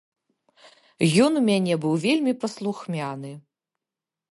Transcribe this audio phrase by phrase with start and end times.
[1.25, 3.31] Ён у мяне быў вельмі паслухмяны.